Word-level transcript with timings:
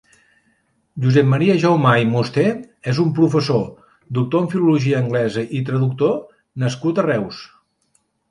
Josep 1.01 1.27
Maria 1.33 1.57
Jaumà 1.63 1.91
i 2.03 2.07
Musté 2.13 2.45
és 2.93 3.01
un 3.03 3.11
professor, 3.19 3.61
doctor 4.19 4.43
en 4.45 4.49
filologia 4.55 4.97
anglesa 5.03 5.43
i 5.59 5.63
traductor 5.69 6.15
nascut 6.65 7.03
a 7.03 7.05
Reus. 7.11 7.43